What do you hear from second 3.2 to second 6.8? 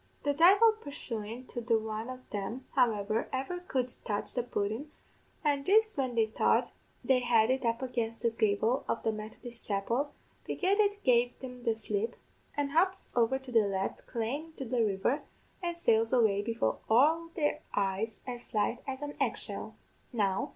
ever could touch the pudden, an' jist when they thought